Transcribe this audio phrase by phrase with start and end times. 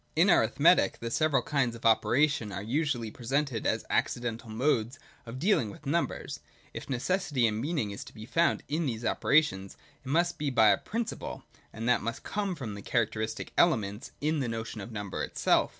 [0.15, 5.69] In arithmetic the several kinds of operation are usually presented as accidental modes of dealing
[5.69, 6.39] with numbers.
[6.73, 10.69] If necessity and meaning is to be found in these operations, it must be by
[10.69, 15.21] a principle: and that must come from the characteristic elements in the notion of number
[15.21, 15.69] itself.